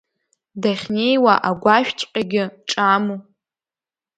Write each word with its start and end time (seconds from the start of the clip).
Дахьнеиуа 0.61 1.33
агәашәҵәҟьагьы 1.49 2.43
ҿаму… 2.69 3.15